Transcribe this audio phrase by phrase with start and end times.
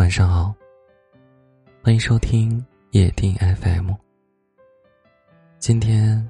[0.00, 0.54] 晚上好，
[1.84, 3.92] 欢迎收听夜听 FM。
[5.58, 6.26] 今天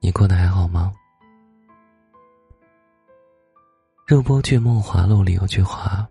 [0.00, 0.92] 你过得还好吗？
[4.08, 6.04] 热播剧《梦华录》里有句话：“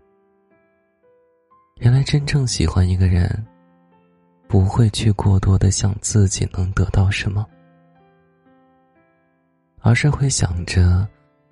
[1.80, 3.46] 原来真正喜欢一个人，
[4.48, 7.46] 不会去过多的想自己能得到什么，
[9.82, 11.06] 而是会想着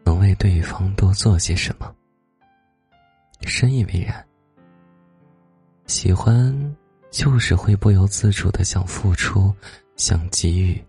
[0.07, 1.95] 能为对方多做些什么。”
[3.43, 4.24] 深以为然。
[5.87, 6.77] 喜欢
[7.11, 9.55] 就是会不由自主的想付出，
[9.97, 10.84] 想给予，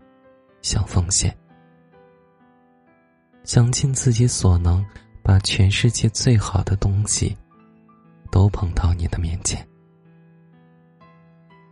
[0.60, 1.34] 想奉献，
[3.44, 4.84] 想尽自己所能，
[5.22, 7.36] 把全世界最好的东西
[8.30, 9.66] 都捧到你的面前。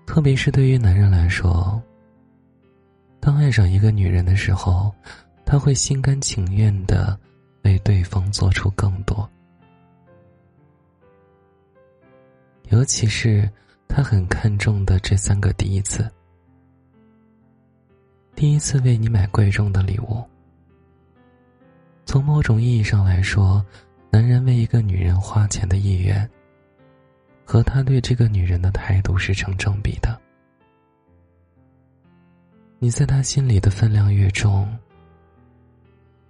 [0.06, 1.82] 特别是对于男人来说，
[3.18, 4.94] 当爱上一个女人的时候，
[5.44, 7.18] 他会心甘情愿的
[7.64, 9.28] 为对方做出更多。
[12.68, 13.48] 尤其是
[13.88, 16.10] 他很看重的这三个第一次：
[18.34, 20.22] 第一次为你买贵重的礼物。
[22.04, 23.64] 从某种意义上来说，
[24.10, 26.28] 男人为一个女人花钱的意愿，
[27.44, 30.20] 和他对这个女人的态度是成正比的。
[32.78, 34.68] 你在他心里的分量越重，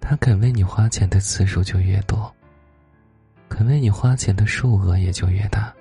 [0.01, 2.33] 他肯为你花钱的次数就越多，
[3.49, 5.75] 肯为你花钱的数额也就越大。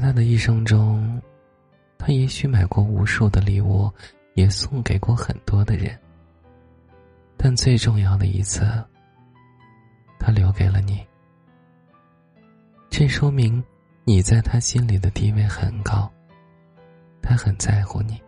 [0.00, 1.20] 他的一生中，
[1.98, 3.92] 他也许买过无数的礼物，
[4.34, 5.96] 也送给过很多的人。
[7.36, 8.62] 但最重要的一次，
[10.18, 11.06] 他留给了你。
[12.88, 13.62] 这说明
[14.04, 16.10] 你在他心里的地位很高，
[17.22, 18.20] 他很在乎你，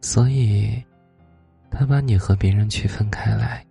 [0.00, 0.82] 所以，
[1.70, 3.64] 他把你和别人区分开来，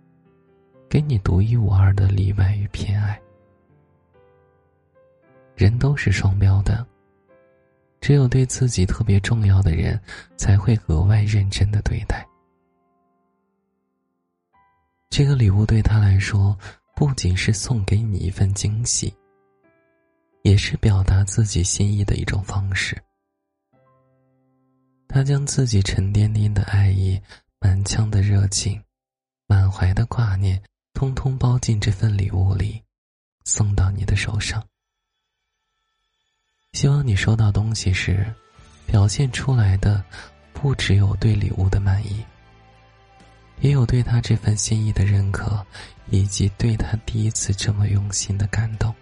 [0.88, 3.20] 给你独一无二的例外与偏爱。
[5.54, 6.86] 人都是双标的，
[8.00, 10.00] 只有对自己特别重要的人，
[10.36, 12.26] 才会格外认真的对待。
[15.08, 16.58] 这个礼物对他来说，
[16.96, 19.14] 不仅是送给你一份惊喜，
[20.42, 23.00] 也是表达自己心意的一种方式。
[25.06, 27.20] 他将自己沉甸甸的爱意、
[27.60, 28.82] 满腔的热情、
[29.46, 30.60] 满怀的挂念，
[30.94, 32.82] 通通包进这份礼物里，
[33.44, 34.60] 送到你的手上。
[36.74, 38.26] 希望你收到东西时，
[38.84, 40.02] 表现出来的
[40.52, 42.22] 不只有对礼物的满意，
[43.60, 45.64] 也有对他这份心意的认可，
[46.10, 48.92] 以及对他第一次这么用心的感动。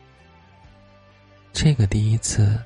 [1.54, 2.62] 这个第一次，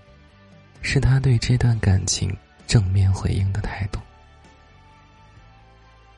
[0.83, 4.01] 是他对这段感情正面回应的态度。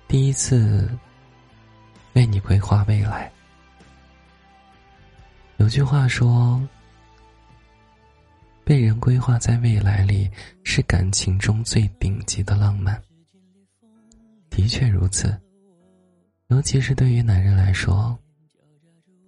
[0.08, 0.90] 第一次，
[2.14, 3.30] 为你规划未来。
[5.58, 6.58] 有句话说。
[8.68, 10.30] 被人规划在未来里，
[10.62, 13.02] 是感情中最顶级的浪漫。
[14.50, 15.34] 的确如此，
[16.48, 18.14] 尤其是对于男人来说，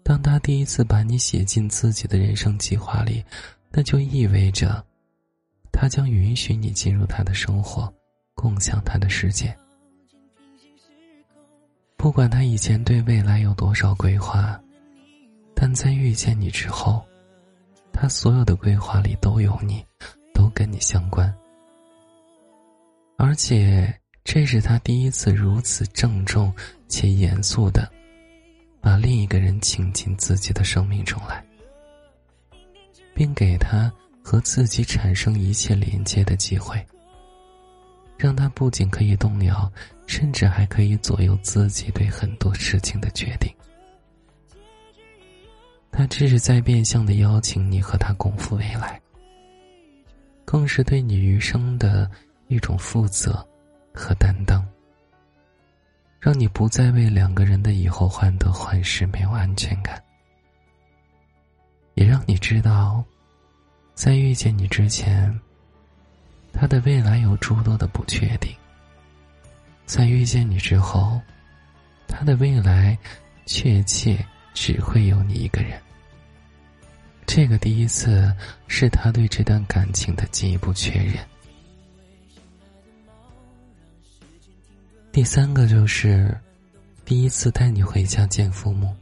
[0.05, 3.25] 当他第一次把你写进自己的人生计划里，
[3.71, 4.85] 那就意味着，
[5.73, 7.91] 他将允许你进入他的生活，
[8.35, 9.57] 共享他的世界。
[11.97, 14.61] 不管他以前对未来有多少规划，
[15.55, 17.03] 但在遇见你之后。
[18.01, 19.85] 他所有的规划里都有你，
[20.33, 21.31] 都跟你相关，
[23.19, 23.95] 而且
[24.25, 26.51] 这是他第一次如此郑重
[26.89, 27.87] 且严肃的，
[28.81, 31.45] 把另一个人请进自己的生命中来，
[33.15, 33.93] 并给他
[34.25, 36.83] 和自己产生一切连接的机会，
[38.17, 39.71] 让他不仅可以动摇，
[40.07, 43.55] 甚至还可以左右自己对很多事情的决定。
[46.01, 48.99] 他只是在变相的邀请你和他共赴未来，
[50.47, 52.11] 更是对你余生的
[52.49, 53.47] 一种负责
[53.93, 54.67] 和担当，
[56.19, 60.03] 让你不再为两个人的以后患得患失没有安全感，
[61.97, 63.05] 也让你知道，
[63.93, 65.39] 在遇见你之前，
[66.51, 68.55] 他的未来有诸多的不确定；
[69.85, 71.21] 在遇见你之后，
[72.09, 72.97] 他的未来
[73.45, 74.17] 确切。
[74.53, 75.81] 只会有你一个人。
[77.33, 78.35] 这个第一次
[78.67, 81.15] 是他对这段感情的进一步确认。
[85.13, 86.37] 第三个就是
[87.05, 88.93] 第一次带你回家见父母。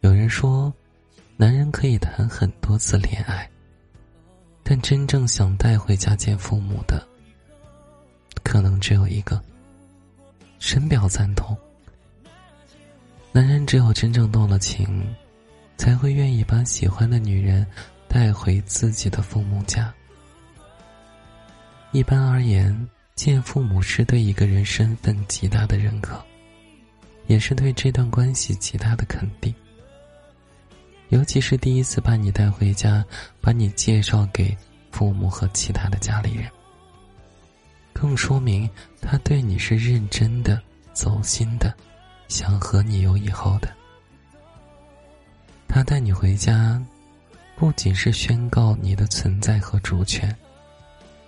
[0.00, 0.72] 有人说，
[1.36, 3.46] 男人可以谈很多次恋爱，
[4.62, 7.06] 但真正想带回家见父母的，
[8.42, 9.38] 可能只有一个。
[10.58, 11.54] 深表赞同。
[13.30, 15.06] 男人只有真正动了情，
[15.78, 17.66] 才会愿意把喜欢的女人
[18.06, 19.90] 带回自己的父母家。
[21.92, 26.22] 一般而言，见父母是对一个人身份极大的认可，
[27.28, 29.54] 也是对这段关系极大的肯定。
[31.08, 33.02] 尤其是第一次把你带回家，
[33.40, 34.54] 把你介绍给
[34.90, 36.50] 父母和其他的家里人，
[37.94, 38.68] 更说明
[39.00, 40.60] 他对你是认真的、
[40.92, 41.74] 走心的，
[42.28, 43.77] 想和你有以后的。
[45.68, 46.82] 他带你回家，
[47.54, 50.34] 不仅是宣告你的存在和主权，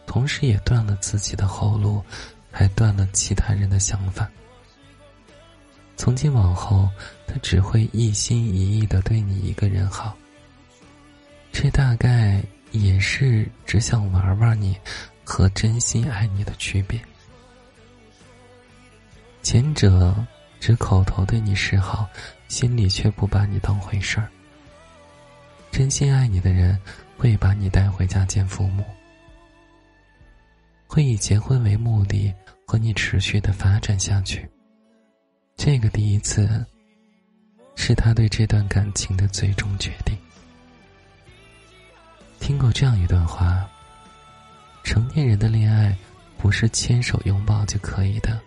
[0.07, 2.03] 同时也断了自己的后路，
[2.51, 4.29] 还断了其他人的想法。
[5.97, 6.89] 从今往后，
[7.27, 10.17] 他只会一心一意的对你一个人好。
[11.53, 14.77] 这大概也是只想玩玩你，
[15.25, 16.99] 和真心爱你的区别。
[19.43, 20.15] 前者
[20.59, 22.09] 只口头对你示好，
[22.51, 24.29] 心里却不把你当回事儿。
[25.71, 26.77] 真心爱你的人，
[27.17, 28.85] 会把你带回家见父母，
[30.85, 32.35] 会以结婚为目的
[32.67, 34.51] 和你持续的发展下去。
[35.57, 36.67] 这个第一次，
[37.77, 40.19] 是他对这段感情的最终决定。
[42.41, 43.65] 听过这样一段话：
[44.83, 45.97] 成年人的恋爱，
[46.37, 48.41] 不是牵手拥抱就可以的，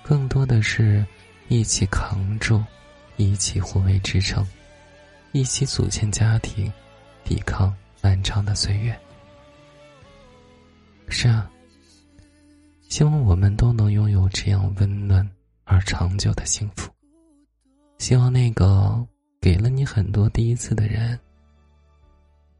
[0.00, 1.04] 更多的是
[1.48, 2.62] 一起扛住，
[3.16, 4.46] 一起互为支撑，
[5.32, 6.72] 一起组建家庭，
[7.24, 8.98] 抵抗漫长的岁月。
[11.08, 11.50] 是啊，
[12.88, 15.28] 希望我们都能拥有这样温暖。
[15.70, 16.90] 而长久的幸福。
[17.98, 19.06] 希望那个
[19.38, 21.20] 给了你很多第一次的人，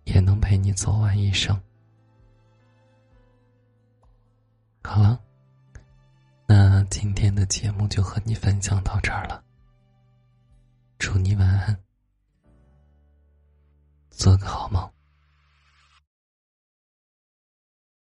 [0.04, 1.58] 也能陪你走完一生。
[4.84, 5.18] 好了，
[7.00, 9.40] 今天的节目就和你分享到这儿了。
[10.98, 11.80] 祝你晚安，
[14.10, 14.97] 做个好梦。